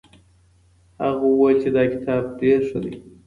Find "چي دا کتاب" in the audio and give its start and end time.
1.63-2.23